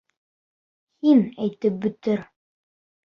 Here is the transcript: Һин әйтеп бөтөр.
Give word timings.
Һин 1.07 1.21
әйтеп 1.45 1.77
бөтөр. 1.85 2.25